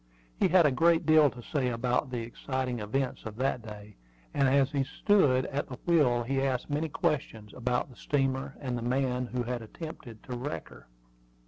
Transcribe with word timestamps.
He 0.39 0.47
had 0.47 0.65
a 0.65 0.71
great 0.71 1.05
deal 1.05 1.29
to 1.29 1.43
say 1.43 1.67
about 1.67 2.09
the 2.09 2.21
exciting 2.21 2.79
events 2.79 3.23
of 3.23 3.35
that 3.35 3.61
day; 3.61 3.97
and 4.33 4.47
as 4.49 4.71
he 4.71 4.83
stood 4.83 5.45
at 5.45 5.69
the 5.69 5.77
wheel 5.85 6.23
he 6.23 6.41
asked 6.41 6.71
many 6.71 6.89
questions 6.89 7.53
about 7.53 7.87
the 7.87 7.95
steamer 7.95 8.55
and 8.59 8.75
the 8.75 8.81
man 8.81 9.27
who 9.27 9.43
had 9.43 9.61
attempted 9.61 10.23
to 10.23 10.35
wreck 10.35 10.69
her. 10.69 10.87